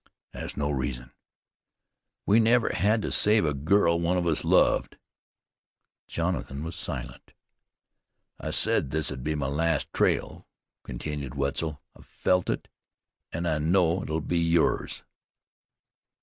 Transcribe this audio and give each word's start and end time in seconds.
"That's 0.31 0.57
no 0.57 0.71
reason." 0.71 1.11
"We 2.25 2.39
never 2.39 2.69
had 2.69 3.03
to 3.03 3.11
save 3.11 3.45
a 3.45 3.53
girl 3.53 3.99
one 3.99 4.17
of 4.17 4.25
us 4.25 4.43
loved." 4.43 4.97
Jonathan 6.07 6.63
was 6.63 6.73
silent. 6.75 7.33
"I 8.39 8.49
said 8.49 8.89
this'd 8.89 9.23
be 9.23 9.35
my 9.35 9.45
last 9.45 9.93
trail," 9.93 10.47
continued 10.83 11.35
Wetzel. 11.35 11.83
"I 11.95 12.01
felt 12.01 12.49
it, 12.49 12.67
an' 13.31 13.45
I 13.45 13.59
know 13.59 14.01
it'll 14.01 14.21
be 14.21 14.39
yours." 14.39 15.03